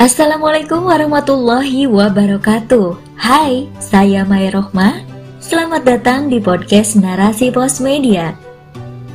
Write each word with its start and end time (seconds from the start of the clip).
Assalamualaikum 0.00 0.88
warahmatullahi 0.88 1.84
wabarakatuh. 1.84 3.20
Hai, 3.20 3.68
saya 3.84 4.24
Maya 4.24 4.48
Rohmah 4.56 4.96
Selamat 5.44 5.84
datang 5.84 6.32
di 6.32 6.40
podcast 6.40 6.96
Narasi 6.96 7.52
Pos 7.52 7.84
Media. 7.84 8.32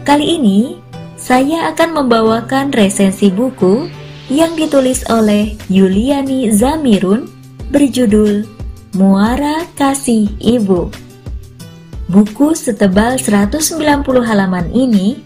Kali 0.06 0.38
ini, 0.38 0.78
saya 1.18 1.74
akan 1.74 1.90
membawakan 1.90 2.70
resensi 2.70 3.34
buku 3.34 3.90
yang 4.30 4.54
ditulis 4.54 5.02
oleh 5.10 5.58
Yuliani 5.74 6.54
Zamirun 6.54 7.34
berjudul 7.74 8.46
Muara 8.94 9.66
Kasih 9.74 10.30
Ibu. 10.38 10.94
Buku 12.14 12.54
setebal 12.54 13.18
190 13.18 14.06
halaman 14.22 14.70
ini 14.70 15.18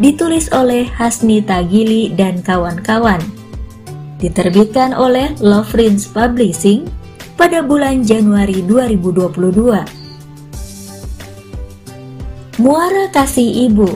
ditulis 0.00 0.48
oleh 0.56 0.88
Hasni 0.88 1.44
Tagili 1.44 2.08
dan 2.16 2.40
kawan-kawan 2.40 3.41
diterbitkan 4.22 4.94
oleh 4.94 5.34
Love 5.42 5.74
Rings 5.74 6.06
Publishing 6.06 6.86
pada 7.34 7.58
bulan 7.58 8.06
Januari 8.06 8.62
2022. 8.62 9.82
Muara 12.62 13.10
Kasih 13.10 13.66
Ibu, 13.66 13.90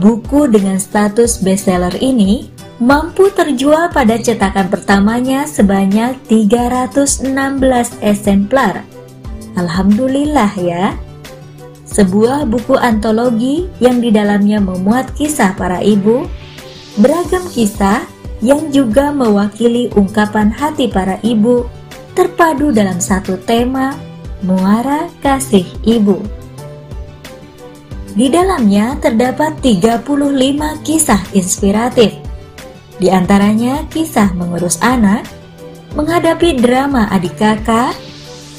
buku 0.00 0.48
dengan 0.48 0.80
status 0.80 1.44
bestseller 1.44 1.92
ini 2.00 2.48
mampu 2.80 3.28
terjual 3.28 3.92
pada 3.92 4.16
cetakan 4.16 4.72
pertamanya 4.72 5.44
sebanyak 5.44 6.16
316 6.24 7.28
eksemplar. 8.00 8.80
Alhamdulillah 9.60 10.52
ya. 10.56 10.96
Sebuah 11.84 12.46
buku 12.48 12.78
antologi 12.78 13.68
yang 13.82 13.98
di 14.00 14.08
dalamnya 14.14 14.62
memuat 14.62 15.12
kisah 15.18 15.58
para 15.58 15.82
ibu, 15.82 16.24
beragam 16.96 17.42
kisah 17.50 18.06
yang 18.40 18.72
juga 18.72 19.12
mewakili 19.12 19.92
ungkapan 19.92 20.48
hati 20.48 20.88
para 20.88 21.20
ibu 21.20 21.68
terpadu 22.16 22.72
dalam 22.72 22.98
satu 22.98 23.36
tema 23.44 23.96
Muara 24.40 25.08
Kasih 25.20 25.68
Ibu. 25.84 26.40
Di 28.16 28.26
dalamnya 28.26 28.98
terdapat 28.98 29.60
35 29.62 30.02
kisah 30.82 31.22
inspiratif. 31.36 32.10
Di 32.98 33.08
antaranya 33.08 33.86
kisah 33.88 34.34
mengurus 34.34 34.82
anak, 34.82 35.24
menghadapi 35.94 36.58
drama 36.58 37.06
adik 37.08 37.38
kakak, 37.38 37.94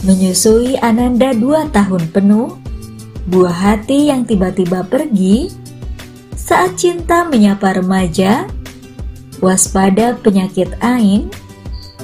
menyusui 0.07 0.79
Ananda 0.79 1.35
dua 1.35 1.67
tahun 1.69 2.09
penuh, 2.09 2.57
buah 3.27 3.53
hati 3.53 4.09
yang 4.09 4.25
tiba-tiba 4.25 4.88
pergi, 4.88 5.51
saat 6.33 6.79
cinta 6.79 7.27
menyapa 7.27 7.77
remaja, 7.77 8.49
waspada 9.42 10.16
penyakit 10.22 10.72
ain, 10.80 11.28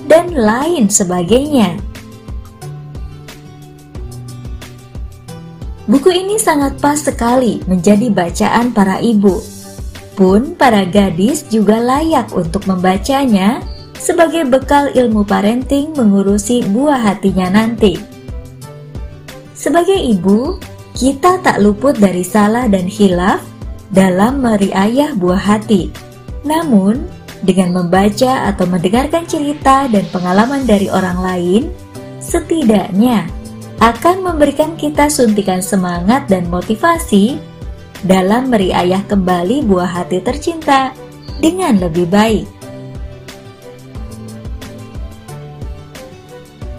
dan 0.09 0.33
lain 0.33 0.89
sebagainya. 0.91 1.77
Buku 5.87 6.11
ini 6.11 6.35
sangat 6.35 6.75
pas 6.83 6.99
sekali 6.99 7.63
menjadi 7.63 8.11
bacaan 8.11 8.75
para 8.75 8.99
ibu. 8.99 9.39
Pun 10.19 10.57
para 10.57 10.83
gadis 10.83 11.47
juga 11.47 11.79
layak 11.79 12.35
untuk 12.35 12.67
membacanya 12.67 13.63
sebagai 13.95 14.43
bekal 14.43 14.91
ilmu 14.91 15.23
parenting 15.23 15.95
mengurusi 15.95 16.65
buah 16.67 16.99
hatinya 16.99 17.47
nanti. 17.53 17.95
Sebagai 19.55 19.95
ibu, 19.95 20.59
kita 20.91 21.39
tak 21.39 21.63
luput 21.63 21.95
dari 21.95 22.25
salah 22.25 22.67
dan 22.67 22.89
hilaf 22.89 23.39
dalam 23.93 24.43
meriayah 24.43 25.15
buah 25.15 25.39
hati. 25.39 25.87
Namun, 26.43 27.16
dengan 27.45 27.81
membaca 27.81 28.49
atau 28.49 28.65
mendengarkan 28.65 29.25
cerita 29.29 29.85
dan 29.91 30.05
pengalaman 30.09 30.65
dari 30.65 30.89
orang 30.89 31.19
lain, 31.21 31.63
setidaknya 32.17 33.29
akan 33.77 34.25
memberikan 34.25 34.73
kita 34.73 35.05
suntikan 35.05 35.61
semangat 35.61 36.25
dan 36.25 36.49
motivasi 36.49 37.37
dalam 38.01 38.49
meriayah 38.49 39.05
kembali 39.05 39.65
buah 39.65 40.01
hati 40.01 40.21
tercinta 40.21 40.93
dengan 41.37 41.77
lebih 41.77 42.09
baik. 42.09 42.47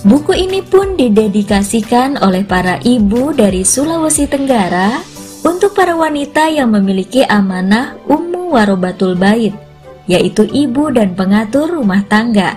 Buku 0.07 0.33
ini 0.33 0.63
pun 0.63 0.95
didedikasikan 0.95 2.23
oleh 2.23 2.47
para 2.47 2.79
ibu 2.87 3.35
dari 3.35 3.67
Sulawesi 3.67 4.31
Tenggara 4.31 5.03
untuk 5.43 5.75
para 5.75 5.99
wanita 5.99 6.49
yang 6.49 6.71
memiliki 6.71 7.27
amanah 7.27 7.99
Ummu 8.07 8.55
Warobatul 8.55 9.19
Bait 9.19 9.68
yaitu 10.09 10.49
ibu 10.49 10.89
dan 10.89 11.13
pengatur 11.13 11.69
rumah 11.69 12.03
tangga. 12.09 12.57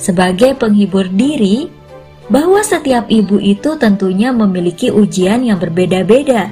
Sebagai 0.00 0.56
penghibur 0.56 1.06
diri, 1.12 1.68
bahwa 2.32 2.64
setiap 2.64 3.10
ibu 3.12 3.36
itu 3.36 3.76
tentunya 3.76 4.32
memiliki 4.32 4.88
ujian 4.88 5.44
yang 5.44 5.60
berbeda-beda, 5.60 6.48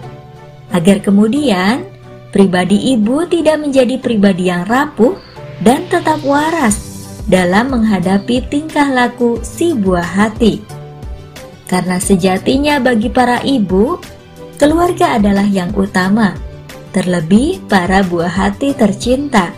agar 0.75 1.01
kemudian 1.01 1.87
pribadi 2.29 2.93
ibu 2.93 3.25
tidak 3.25 3.57
menjadi 3.63 3.97
pribadi 3.97 4.53
yang 4.53 4.69
rapuh 4.69 5.17
dan 5.65 5.89
tetap 5.89 6.21
waras 6.27 6.77
dalam 7.25 7.73
menghadapi 7.73 8.45
tingkah 8.53 8.91
laku 8.93 9.41
si 9.41 9.73
buah 9.73 10.05
hati. 10.05 10.61
Karena 11.69 12.01
sejatinya 12.01 12.81
bagi 12.81 13.13
para 13.13 13.45
ibu, 13.45 14.01
keluarga 14.57 15.21
adalah 15.21 15.45
yang 15.45 15.73
utama, 15.77 16.33
terlebih 16.97 17.61
para 17.69 18.01
buah 18.01 18.33
hati 18.33 18.73
tercinta. 18.73 19.53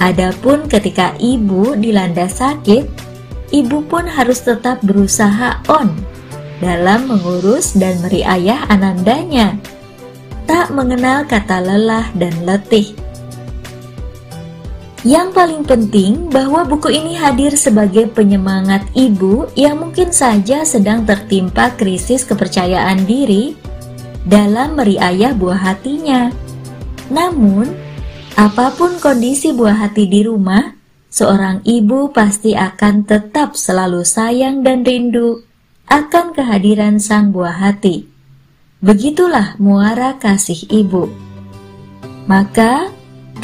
Adapun 0.00 0.64
ketika 0.64 1.12
ibu 1.20 1.76
dilanda 1.76 2.24
sakit, 2.24 2.88
ibu 3.52 3.84
pun 3.84 4.08
harus 4.08 4.40
tetap 4.40 4.80
berusaha 4.80 5.60
on 5.68 5.92
dalam 6.64 7.04
mengurus 7.04 7.76
dan 7.76 8.00
meriayah 8.00 8.64
anandanya. 8.72 9.60
Tak 10.48 10.72
mengenal 10.72 11.28
kata 11.28 11.60
lelah 11.60 12.08
dan 12.16 12.32
letih. 12.48 12.96
Yang 15.00 15.28
paling 15.32 15.62
penting 15.64 16.28
bahwa 16.28 16.64
buku 16.64 16.92
ini 16.92 17.16
hadir 17.16 17.56
sebagai 17.56 18.08
penyemangat 18.12 18.84
ibu 18.92 19.48
yang 19.56 19.80
mungkin 19.80 20.12
saja 20.12 20.60
sedang 20.64 21.08
tertimpa 21.08 21.72
krisis 21.76 22.24
kepercayaan 22.28 23.08
diri 23.08 23.56
dalam 24.28 24.76
meriayah 24.76 25.32
buah 25.32 25.72
hatinya. 25.72 26.28
Namun, 27.08 27.89
Apa 28.40 28.72
pun 28.72 28.96
kondisi 28.96 29.52
buah 29.52 29.84
hati 29.84 30.08
di 30.08 30.24
rumah, 30.24 30.72
seorang 31.12 31.60
ibu 31.60 32.08
pasti 32.08 32.56
akan 32.56 33.04
tetap 33.04 33.52
selalu 33.52 34.00
sayang 34.00 34.64
dan 34.64 34.80
rindu 34.80 35.44
akan 35.84 36.32
kehadiran 36.32 36.96
sang 36.96 37.36
buah 37.36 37.60
hati. 37.60 38.08
Begitulah 38.80 39.60
muara 39.60 40.16
kasih 40.16 40.56
ibu. 40.72 41.12
Maka, 42.24 42.88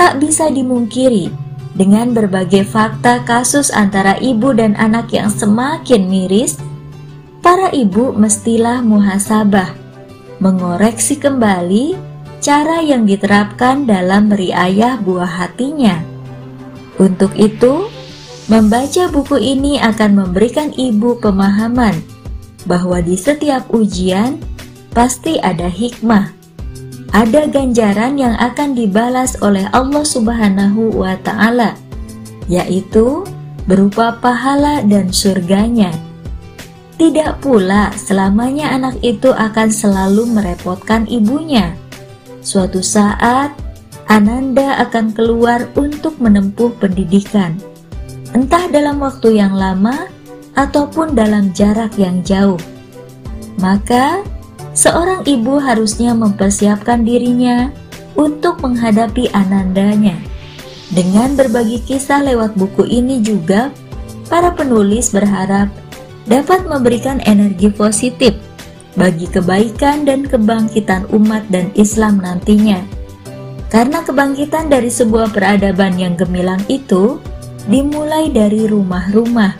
tak 0.00 0.16
bisa 0.16 0.48
dimungkiri 0.48 1.28
dengan 1.76 2.16
berbagai 2.16 2.64
fakta 2.64 3.20
kasus 3.28 3.68
antara 3.68 4.16
ibu 4.16 4.56
dan 4.56 4.72
anak 4.80 5.12
yang 5.12 5.28
semakin 5.28 6.08
miris, 6.08 6.56
para 7.44 7.68
ibu 7.68 8.16
mestilah 8.16 8.80
muhasabah, 8.80 9.76
mengoreksi 10.40 11.20
kembali 11.20 12.15
cara 12.46 12.78
yang 12.78 13.10
diterapkan 13.10 13.90
dalam 13.90 14.30
meriayah 14.30 15.02
buah 15.02 15.42
hatinya. 15.42 15.98
Untuk 16.94 17.34
itu, 17.34 17.90
membaca 18.46 19.10
buku 19.10 19.34
ini 19.34 19.82
akan 19.82 20.22
memberikan 20.22 20.70
ibu 20.78 21.18
pemahaman 21.18 21.98
bahwa 22.62 23.02
di 23.02 23.18
setiap 23.18 23.66
ujian 23.74 24.38
pasti 24.94 25.42
ada 25.42 25.66
hikmah, 25.66 26.30
ada 27.10 27.50
ganjaran 27.50 28.14
yang 28.14 28.38
akan 28.38 28.78
dibalas 28.78 29.34
oleh 29.42 29.66
Allah 29.74 30.06
Subhanahu 30.06 31.02
wa 31.02 31.18
Ta'ala, 31.26 31.74
yaitu 32.46 33.26
berupa 33.66 34.22
pahala 34.22 34.86
dan 34.86 35.10
surganya. 35.10 35.90
Tidak 36.94 37.42
pula 37.42 37.90
selamanya 37.98 38.70
anak 38.70 39.02
itu 39.02 39.34
akan 39.34 39.68
selalu 39.68 40.30
merepotkan 40.30 41.10
ibunya 41.10 41.74
Suatu 42.46 42.78
saat, 42.78 43.50
Ananda 44.06 44.78
akan 44.86 45.10
keluar 45.10 45.66
untuk 45.74 46.14
menempuh 46.22 46.70
pendidikan, 46.78 47.58
entah 48.38 48.70
dalam 48.70 49.02
waktu 49.02 49.42
yang 49.42 49.50
lama 49.50 50.06
ataupun 50.54 51.18
dalam 51.18 51.50
jarak 51.58 51.98
yang 51.98 52.22
jauh. 52.22 52.62
Maka, 53.58 54.22
seorang 54.78 55.26
ibu 55.26 55.58
harusnya 55.58 56.14
mempersiapkan 56.14 57.02
dirinya 57.02 57.74
untuk 58.14 58.62
menghadapi 58.62 59.26
Anandanya. 59.34 60.14
Dengan 60.94 61.34
berbagi 61.34 61.82
kisah 61.82 62.22
lewat 62.22 62.54
buku 62.54 62.86
ini 62.86 63.26
juga, 63.26 63.74
para 64.30 64.54
penulis 64.54 65.10
berharap 65.10 65.66
dapat 66.30 66.62
memberikan 66.62 67.18
energi 67.26 67.74
positif 67.74 68.38
bagi 68.96 69.28
kebaikan 69.28 70.08
dan 70.08 70.24
kebangkitan 70.24 71.06
umat 71.12 71.44
dan 71.52 71.68
Islam 71.76 72.18
nantinya. 72.18 72.80
Karena 73.68 74.00
kebangkitan 74.00 74.72
dari 74.72 74.88
sebuah 74.88 75.36
peradaban 75.36 76.00
yang 76.00 76.16
gemilang 76.16 76.64
itu 76.66 77.20
dimulai 77.68 78.32
dari 78.32 78.64
rumah-rumah, 78.64 79.58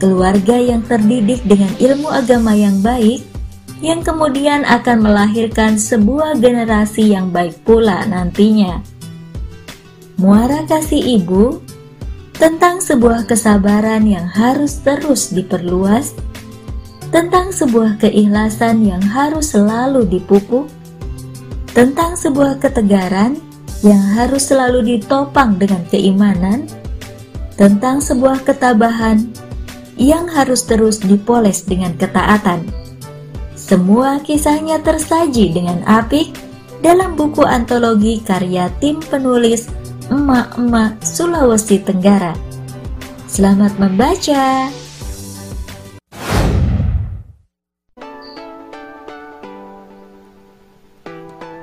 keluarga 0.00 0.56
yang 0.56 0.80
terdidik 0.88 1.44
dengan 1.44 1.70
ilmu 1.76 2.08
agama 2.08 2.56
yang 2.56 2.80
baik, 2.80 3.20
yang 3.82 4.00
kemudian 4.00 4.62
akan 4.64 5.04
melahirkan 5.04 5.74
sebuah 5.74 6.38
generasi 6.38 7.12
yang 7.12 7.34
baik 7.34 7.60
pula 7.66 8.06
nantinya. 8.06 8.78
Muara 10.16 10.62
kasih 10.70 11.18
ibu 11.18 11.58
tentang 12.38 12.78
sebuah 12.78 13.26
kesabaran 13.26 14.06
yang 14.06 14.30
harus 14.30 14.78
terus 14.86 15.34
diperluas, 15.34 16.14
tentang 17.12 17.52
sebuah 17.52 18.00
keikhlasan 18.00 18.88
yang 18.88 19.04
harus 19.04 19.52
selalu 19.52 20.08
dipupuk, 20.08 20.66
tentang 21.76 22.16
sebuah 22.16 22.56
ketegaran 22.56 23.36
yang 23.84 24.00
harus 24.16 24.48
selalu 24.48 24.96
ditopang 24.96 25.60
dengan 25.60 25.84
keimanan, 25.92 26.64
tentang 27.60 28.00
sebuah 28.00 28.48
ketabahan 28.48 29.28
yang 30.00 30.24
harus 30.32 30.64
terus 30.64 31.04
dipoles 31.04 31.68
dengan 31.68 31.92
ketaatan. 32.00 32.64
Semua 33.52 34.18
kisahnya 34.24 34.80
tersaji 34.80 35.52
dengan 35.52 35.84
apik 35.84 36.32
dalam 36.80 37.14
buku 37.14 37.44
antologi 37.44 38.24
karya 38.24 38.72
tim 38.80 38.98
penulis 38.98 39.68
Emak-emak 40.10 41.00
Sulawesi 41.00 41.80
Tenggara. 41.80 42.36
Selamat 43.30 43.72
membaca! 43.80 44.81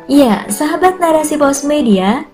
Ya, 0.09 0.41
sahabat 0.49 0.97
narasi 0.97 1.37
pos 1.37 1.61
media, 1.61 2.25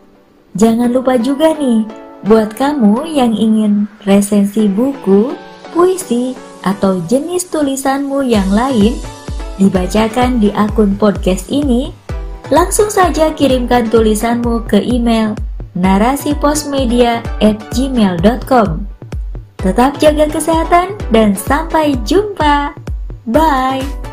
jangan 0.56 0.96
lupa 0.96 1.20
juga 1.20 1.52
nih 1.52 1.84
buat 2.24 2.56
kamu 2.56 3.04
yang 3.04 3.36
ingin 3.36 3.92
resensi 4.08 4.72
buku, 4.72 5.36
puisi, 5.76 6.32
atau 6.64 7.04
jenis 7.04 7.52
tulisanmu 7.52 8.24
yang 8.24 8.48
lain 8.48 8.96
dibacakan 9.60 10.40
di 10.40 10.56
akun 10.56 10.96
podcast 10.96 11.52
ini, 11.52 11.92
langsung 12.48 12.88
saja 12.88 13.36
kirimkan 13.36 13.92
tulisanmu 13.92 14.64
ke 14.72 14.80
email 14.80 15.36
narasiposmedia@gmail.com. 15.76 18.70
Tetap 19.60 20.00
jaga 20.00 20.32
kesehatan 20.32 20.96
dan 21.12 21.36
sampai 21.36 22.00
jumpa. 22.08 22.72
Bye. 23.28 24.05